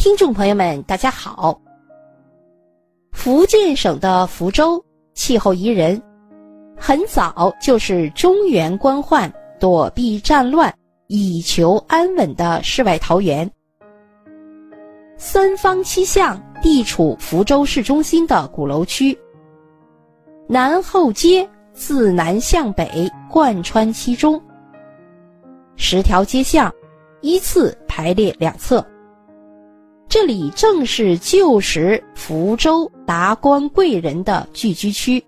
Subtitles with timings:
[0.00, 1.60] 听众朋友们，大家好。
[3.12, 6.02] 福建省的福州气候宜人，
[6.74, 10.74] 很早就是中原官宦躲避战乱、
[11.08, 13.48] 以求安稳的世外桃源。
[15.18, 19.14] 三坊七巷地处福州市中心的鼓楼区，
[20.48, 24.42] 南后街自南向北贯穿其中，
[25.76, 26.72] 十条街巷
[27.20, 28.82] 依次排列两侧。
[30.10, 35.24] 这里正是旧时福州达官贵人的聚居区，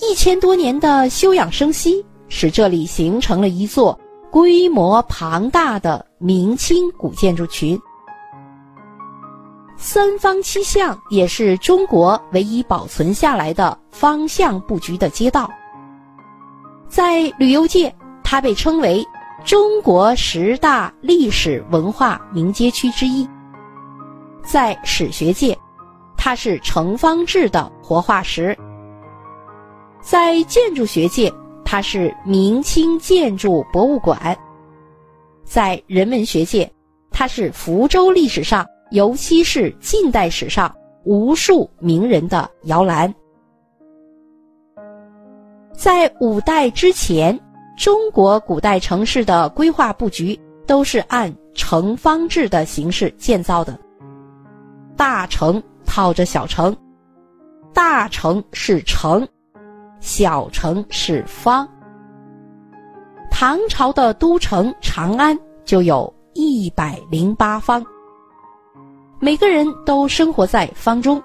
[0.00, 7.78] 一千多年的休养生息，使这里形成了一座规模庞大的明清古建筑群。
[9.76, 15.46] 三坊七巷也是中国唯一保存下来的方向布局的街道，
[16.88, 17.94] 在旅游界，
[18.24, 19.06] 它被称为。
[19.44, 23.28] 中国十大历史文化名街区之一，
[24.44, 25.56] 在史学界，
[26.16, 28.54] 它是城方志的活化石；
[30.00, 31.32] 在建筑学界，
[31.64, 34.16] 它是明清建筑博物馆；
[35.44, 36.70] 在人文学界，
[37.10, 40.72] 它是福州历史上，尤其是近代史上
[41.04, 43.12] 无数名人的摇篮。
[45.72, 47.36] 在五代之前。
[47.82, 50.38] 中国古代城市的规划布局
[50.68, 53.76] 都是按城方制的形式建造的，
[54.96, 56.76] 大城套着小城，
[57.74, 59.26] 大城是城，
[59.98, 61.68] 小城是方。
[63.32, 67.84] 唐朝的都城长安就有一百零八方，
[69.18, 71.20] 每个人都生活在方中。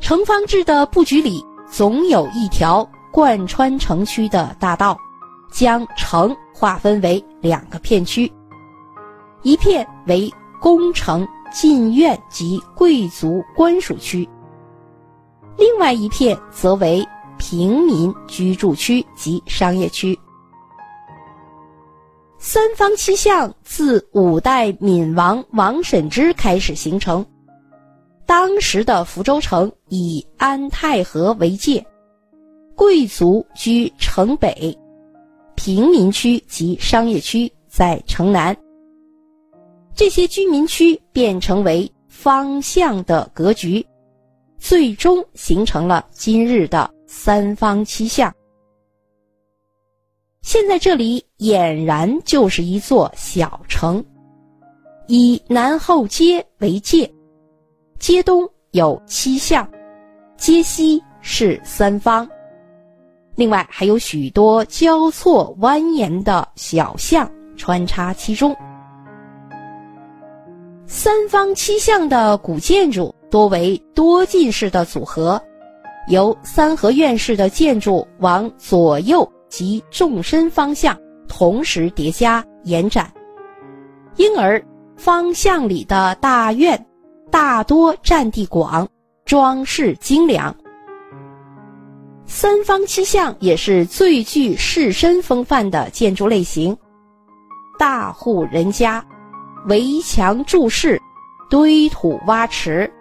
[0.00, 2.88] 城方制的布局里总有一条。
[3.16, 4.94] 贯穿城区的大道，
[5.50, 8.30] 将城划分为两个片区，
[9.40, 14.28] 一片为宫城、禁院及贵族官署区，
[15.56, 17.02] 另外一片则为
[17.38, 20.18] 平民居住区及商业区。
[22.36, 27.24] 三坊七巷自五代闽王王审知开始形成，
[28.26, 31.82] 当时的福州城以安泰河为界。
[32.76, 34.78] 贵族居城北，
[35.54, 38.54] 平民区及商业区在城南。
[39.94, 43.84] 这些居民区变成为方向的格局，
[44.58, 48.30] 最终形成了今日的三坊七巷。
[50.42, 54.04] 现在这里俨然就是一座小城，
[55.06, 57.10] 以南后街为界，
[57.98, 59.66] 街东有七巷，
[60.36, 62.28] 街西是三方。
[63.36, 68.56] 另外还有许多交错蜿蜒的小巷穿插其中。
[70.86, 75.40] 三坊七巷的古建筑多为多进式的组合，
[76.08, 80.98] 由三合院式的建筑往左右及纵深方向
[81.28, 83.12] 同时叠加延展，
[84.16, 84.64] 因而
[84.96, 86.86] 方向里的大院
[87.30, 88.88] 大多占地广，
[89.24, 90.56] 装饰精良。
[92.26, 96.76] 三坊七巷也是最具士绅风范的建筑类型，
[97.78, 99.04] 大户人家，
[99.68, 101.00] 围墙筑室，
[101.48, 102.92] 堆土挖池，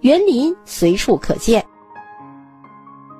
[0.00, 1.64] 园林随处可见。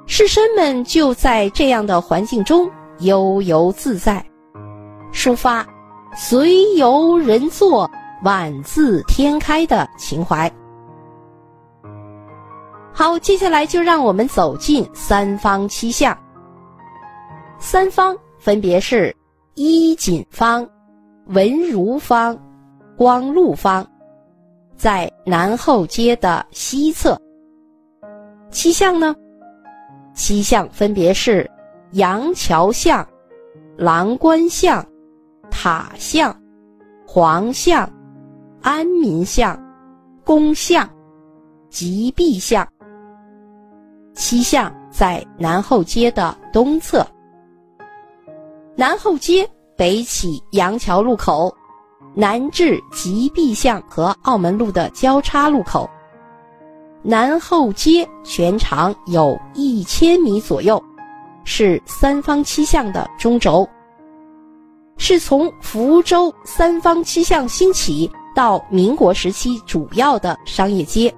[0.06, 4.24] 士绅们就在这样的环境中悠游自在，
[5.12, 5.66] 抒发
[6.16, 7.90] “随游人作，
[8.22, 10.50] 晚自天开”的情怀。
[12.98, 16.18] 好，接下来就让我们走进三坊七巷。
[17.60, 19.14] 三坊分别是
[19.54, 20.68] 衣锦坊、
[21.26, 22.36] 文如坊、
[22.96, 23.86] 光禄坊，
[24.74, 27.16] 在南后街的西侧。
[28.50, 29.14] 七巷呢，
[30.12, 31.48] 七巷分别是
[31.92, 33.08] 杨桥巷、
[33.76, 34.84] 郎官巷、
[35.52, 36.36] 塔巷、
[37.06, 37.88] 黄巷、
[38.60, 39.56] 安民巷、
[40.24, 40.90] 公巷、
[41.70, 42.68] 吉壁巷。
[44.18, 47.06] 七巷在南后街的东侧。
[48.74, 51.54] 南后街北起杨桥路口，
[52.14, 55.88] 南至吉壁巷和澳门路的交叉路口。
[57.00, 60.82] 南后街全长有一千米左右，
[61.44, 63.66] 是三坊七巷的中轴。
[64.96, 71.14] 是从福州三坊七巷兴起到民国时期主要的商业街，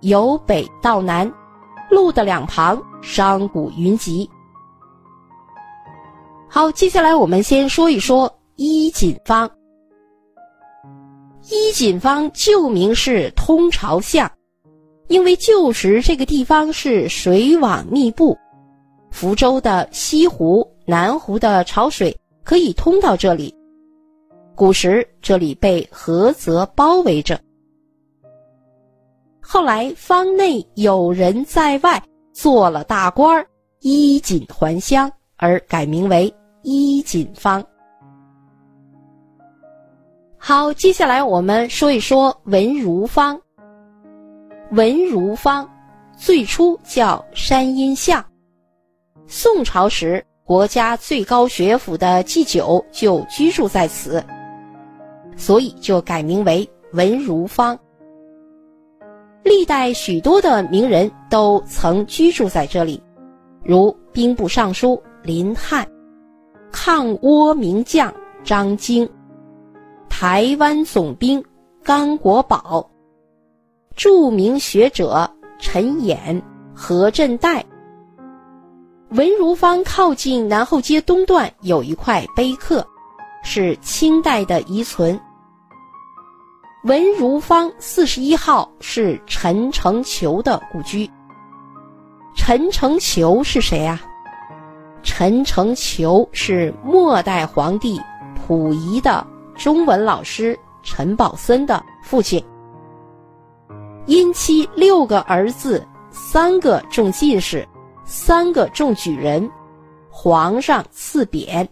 [0.00, 1.32] 由北到南。
[1.94, 4.28] 路的两旁，商贾云集。
[6.48, 9.50] 好，接下来我们先说一说衣锦坊
[11.50, 14.30] 衣锦坊旧名是通朝巷，
[15.08, 18.36] 因为旧时这个地方是水网密布，
[19.10, 23.54] 福州的西湖、南湖的潮水可以通到这里。
[24.54, 27.38] 古时这里被菏泽包围着，
[29.46, 32.02] 后来坊内有人在外
[32.32, 33.46] 做了大官儿，
[33.80, 37.62] 衣锦还乡，而改名为衣锦坊。
[40.38, 43.38] 好，接下来我们说一说文如坊。
[44.70, 45.70] 文如坊
[46.16, 48.24] 最初叫山阴巷，
[49.26, 54.24] 宋朝时国家最高学府的祭酒就居住在此，
[55.36, 57.78] 所以就改名为文如坊。
[59.44, 63.00] 历代许多的名人都曾居住在这里，
[63.62, 65.86] 如兵部尚书林翰、
[66.72, 68.12] 抗倭名将
[68.42, 69.06] 张经。
[70.08, 71.44] 台湾总兵
[71.82, 72.90] 甘国宝，
[73.94, 76.40] 著名学者陈衍、
[76.74, 77.62] 何振岱。
[79.10, 82.84] 文如坊靠近南后街东段有一块碑刻，
[83.42, 85.20] 是清代的遗存。
[86.84, 91.10] 文如坊四十一号是陈承球的故居。
[92.36, 94.02] 陈承球是谁啊？
[95.02, 97.98] 陈承球是末代皇帝
[98.34, 99.26] 溥仪的。
[99.56, 102.44] 中文老师陈宝森的父亲，
[104.04, 107.66] 因妻六个儿子，三个中进士，
[108.04, 109.50] 三个中举人，
[110.10, 111.66] 皇上赐匾，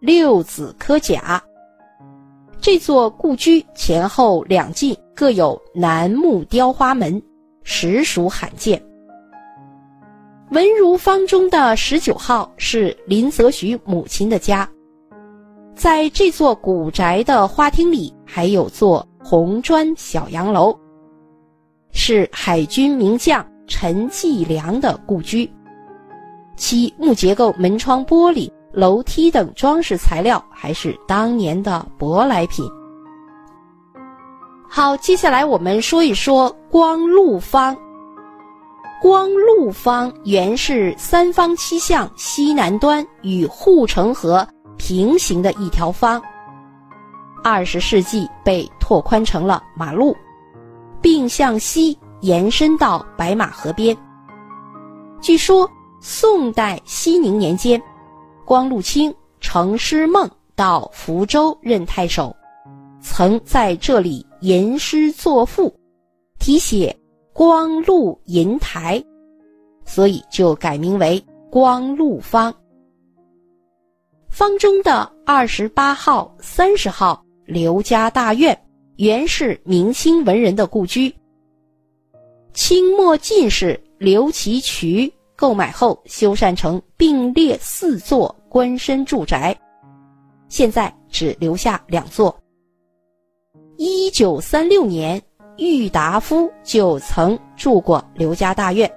[0.00, 1.40] 六子科甲。
[2.66, 7.22] 这座故居前后两进各有楠木雕花门，
[7.62, 8.82] 实属罕见。
[10.50, 14.68] 文如坊中的十九号是林则徐母亲的家。
[15.76, 20.76] 在这座古宅的花厅里，还有座红砖小洋楼，
[21.92, 25.48] 是海军名将陈继良的故居。
[26.56, 32.70] 其木结构门窗、玻璃、楼梯等装饰材料还是当年的舶来品。
[34.68, 37.74] 好，接下来我们说一说光禄坊。
[39.00, 44.46] 光禄坊原是三坊七巷西南端与护城河。
[44.78, 46.20] 平行的一条方，
[47.42, 50.14] 二十世纪被拓宽成了马路，
[51.00, 53.96] 并向西延伸到白马河边。
[55.18, 55.68] 据说
[55.98, 57.82] 宋代熙宁年间，
[58.46, 62.34] 光禄卿程师孟到福州任太守，
[63.00, 65.74] 曾在这里吟诗作赋，
[66.38, 66.96] 题写
[67.34, 69.02] “光禄银台”，
[69.84, 71.20] 所以就改名为
[71.50, 72.54] 光禄坊。
[74.28, 78.56] 方中的二十八号、三十号刘家大院，
[78.98, 81.12] 原是明清文人的故居。
[82.54, 89.54] 清末进士刘其渠购买后修缮成并列四座官绅住宅，
[90.48, 92.34] 现在只留下两座。
[93.76, 95.22] 一九三六年，
[95.58, 98.90] 郁达夫就曾住过刘家大院，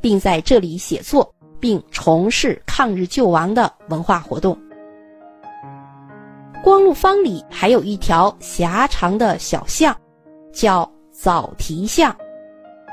[0.00, 4.56] 并在这里写作，并从事抗日救亡的文化活动。
[6.62, 9.96] 光禄坊里还有一条狭长的小巷，
[10.52, 12.14] 叫枣堤巷，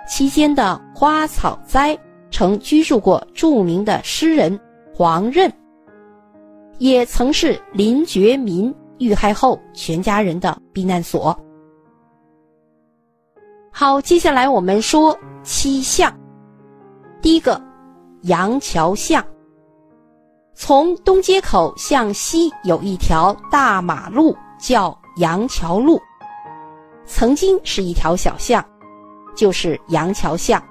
[0.08, 1.98] 期间的花草栽
[2.38, 4.60] 曾居住过著名的诗人
[4.94, 5.52] 黄任，
[6.78, 11.36] 也曾是林觉民遇害后全家人的避难所。
[13.72, 16.16] 好，接下来我们说七巷，
[17.24, 17.60] 第一个
[18.22, 19.26] 杨桥巷。
[20.54, 26.00] 从东街口向西有一条大马路，叫杨桥路，
[27.04, 28.64] 曾经是一条小巷，
[29.36, 30.64] 就是杨桥巷。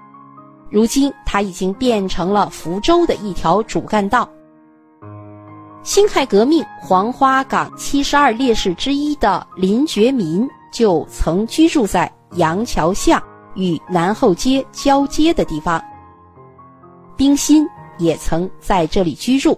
[0.71, 4.29] 如今它已经变成了福州的一条主干道。
[5.83, 13.23] 辛亥革命黄花岗七十二烈士之一的林觉民就曾居住在杨桥巷
[13.55, 15.81] 与南后街交接的地方。
[17.17, 17.67] 冰心
[17.99, 19.57] 也曾在这里居住。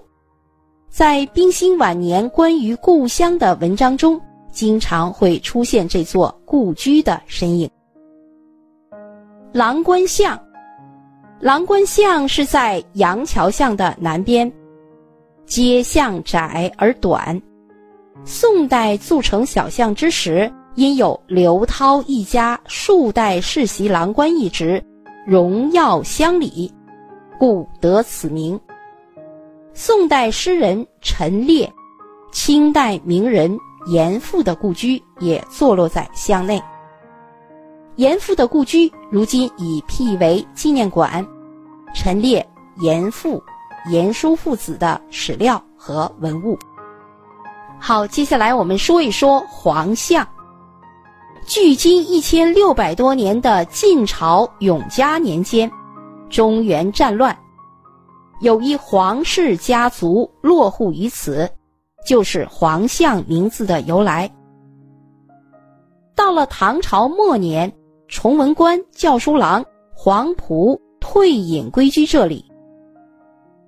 [0.91, 4.21] 在冰心晚年关于故乡的文章中，
[4.53, 7.69] 经常会出现这座故居的身影。
[9.53, 10.39] 郎官巷，
[11.41, 14.51] 郎官巷是在杨桥巷的南边，
[15.47, 17.41] 街巷窄而短。
[18.25, 24.83] 宋代筑成小巷之时，因有刘涛一家数代世袭郎官一职，
[25.25, 26.75] 荣耀乡里，
[27.39, 28.59] 故得此名。
[29.73, 31.73] 宋代诗人陈烈，
[32.33, 36.61] 清代名人严复的故居也坐落在巷内。
[37.99, 41.27] 严复的故居如今已辟为纪念馆，
[41.93, 43.43] 陈列严复、
[43.91, 46.57] 严叔父子的史料和文物。
[47.81, 50.25] 好，接下来我们说一说黄象。
[51.45, 55.69] 距今一千六百多年的晋朝永嘉年间，
[56.31, 57.37] 中原战乱，
[58.41, 61.51] 有一黄氏家族落户于此，
[62.07, 64.33] 就是黄象名字的由来。
[66.15, 67.73] 到了唐朝末年，
[68.09, 72.45] 崇文官教书郎黄埔退隐归居这里。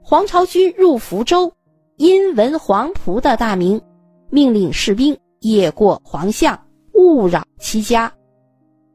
[0.03, 1.53] 黄巢军入福州，
[1.97, 3.81] 因闻黄埔的大名，
[4.31, 6.59] 命令士兵夜过黄巷。
[6.93, 8.13] 勿扰其家，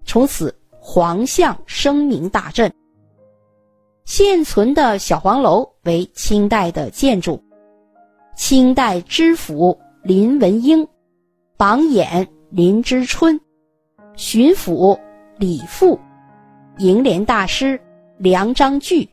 [0.04, 2.72] 从此黄巷声名大振。
[4.06, 7.42] 现存的小黄楼为清代的建筑，
[8.36, 10.88] 清代知府林文英、
[11.58, 13.40] 榜眼林之春、
[14.16, 15.00] 巡抚
[15.38, 16.00] 李富、
[16.78, 17.80] 楹联大师
[18.18, 19.08] 梁章钜、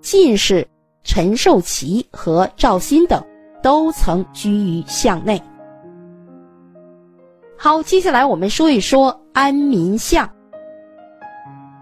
[0.00, 0.66] 进士
[1.04, 3.22] 陈寿奇和赵鑫等，
[3.62, 5.40] 都曾居于巷内。
[7.56, 10.28] 好，接下来我们说一说安民巷。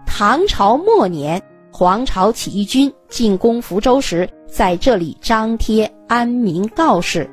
[0.05, 7.27] 唐朝末年，黄巢起义军进攻福州时，在这里张贴安民告示，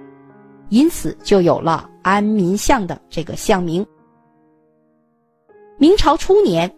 [0.70, 3.86] 因此就有了安民巷的这个巷名。
[5.80, 6.70] 明朝初年，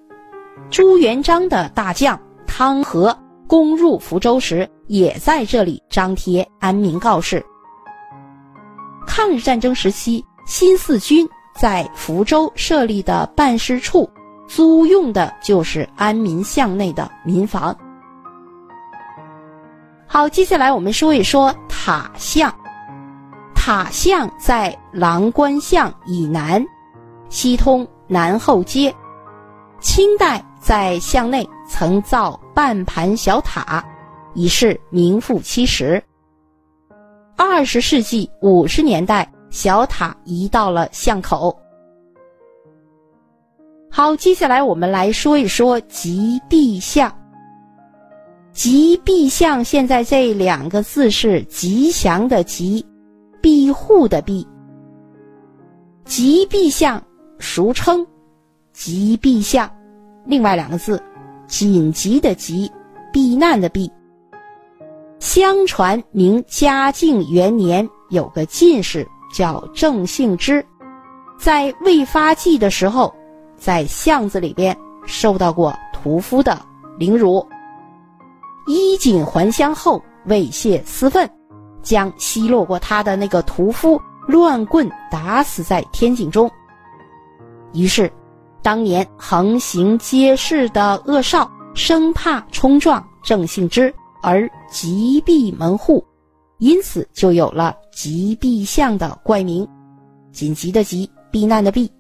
[0.71, 2.17] 朱元璋的大将
[2.47, 3.13] 汤和
[3.49, 7.45] 攻入福州时，也在这里张贴安民告示。
[9.05, 11.29] 抗日战争时期，新四军。
[11.55, 14.09] 在福州设立的办事处，
[14.47, 17.77] 租用的就是安民巷内的民房。
[20.07, 22.51] 好，接下来我们说一说塔巷。
[23.55, 26.65] 塔巷在郎官巷以南，
[27.29, 28.95] 西通南后街。
[29.81, 33.83] 清代在巷内曾造半盘小塔，
[34.35, 36.01] 已是名副其实。
[37.37, 39.27] 二十世纪五十年代。
[39.51, 41.55] 小塔移到了巷口。
[43.91, 47.15] 好，接下来我们来说一说吉壁巷。
[48.51, 52.83] 吉壁巷现在这两个字是吉祥的吉，
[53.43, 54.49] 庇护的庇。
[56.07, 56.99] 吉壁巷
[57.43, 58.07] 俗称
[58.73, 59.71] 急避巷，
[60.25, 61.03] 另外两个字
[61.47, 62.71] 紧急的急，
[63.13, 63.91] 避难的避。
[65.19, 69.07] 相传明嘉靖元年有个进士。
[69.35, 70.63] 叫郑幸之，
[71.39, 73.11] 在未发迹的时候，
[73.57, 76.61] 在巷子里边受到过屠夫的
[76.99, 77.43] 凌辱，
[78.67, 81.27] 衣锦还乡后未泄私愤，
[81.81, 86.51] 将奚落过他的那个屠夫乱棍打死在天井中。
[87.73, 88.11] 于是，
[88.63, 96.05] 当年横行街市的恶少生怕冲撞郑信之而急闭门户。
[96.59, 99.67] 因此就有了急避巷的怪名，
[100.31, 101.91] 紧急的急，避难的避。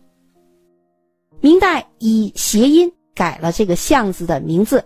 [1.40, 4.84] 明代以谐音改了这个巷子的名字，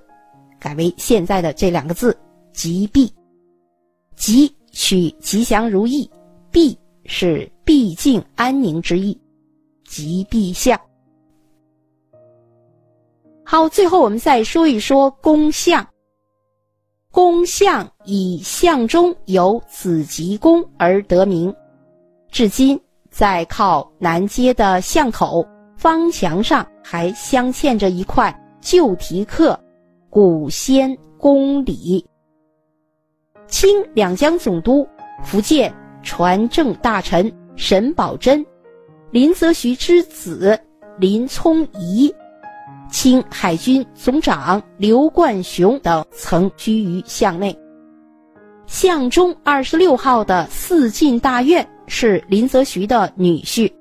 [0.58, 2.16] 改为现在的这两个字
[2.54, 3.12] “急避”。
[4.16, 6.10] 吉取吉祥如意，
[6.50, 6.74] 避
[7.04, 9.20] 是毕竟安宁之意，
[9.86, 10.78] 吉避巷。
[13.44, 15.86] 好，最后我们再说一说宫巷。
[17.12, 21.54] 宫巷以巷中有紫极宫而得名，
[22.30, 22.78] 至今
[23.08, 29.58] 在靠南街的巷口方墙上还镶嵌着一块旧题刻
[30.10, 32.04] “古仙宫里”。
[33.48, 34.86] 清两江总督、
[35.22, 38.44] 福建传政大臣沈葆桢、
[39.16, 40.60] 林则徐之子
[40.98, 42.14] 林聪仪。
[42.90, 47.58] 清海军总长刘冠雄等曾居于巷内。
[48.66, 53.72] 巷中二十六号的四进大院是林则徐的女婿，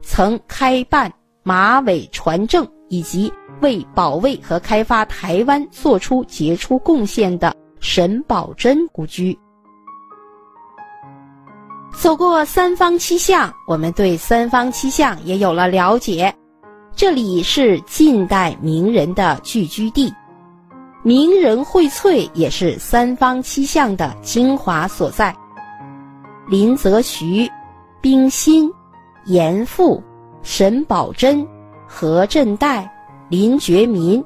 [0.00, 3.32] 曾开办马尾船政以及
[3.62, 9.36] 为保卫和开发台湾做出杰出贡献的沈葆桢故居。
[11.94, 16.34] 走过三坊七巷，我们对三坊七巷也有了了解。
[16.94, 20.12] 这里是近代名人的聚居地，
[21.02, 25.34] 名人荟萃也是三坊七巷的精华所在。
[26.48, 27.50] 林则徐、
[28.02, 28.70] 冰心、
[29.24, 30.02] 严复、
[30.42, 31.46] 沈葆桢、
[31.88, 32.86] 何振岱、
[33.30, 34.22] 林觉民，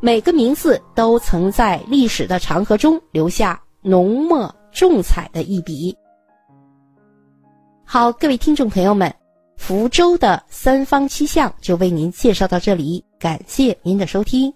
[0.00, 5.96] 每个名字都曾在历史的长河中留下浓墨重彩的一笔。
[7.88, 9.14] 好，各位听众朋友们，
[9.56, 14.52] 福州的三方七巷就为您介绍到这里，感谢您的收听。